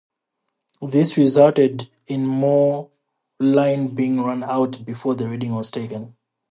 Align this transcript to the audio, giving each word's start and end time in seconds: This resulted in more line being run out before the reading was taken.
This 0.81 1.15
resulted 1.15 1.87
in 2.07 2.25
more 2.25 2.89
line 3.39 3.89
being 3.93 4.19
run 4.19 4.43
out 4.43 4.83
before 4.83 5.13
the 5.13 5.29
reading 5.29 5.53
was 5.53 5.69
taken. 5.69 6.15